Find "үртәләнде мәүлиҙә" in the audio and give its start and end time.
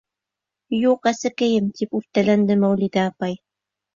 1.99-3.07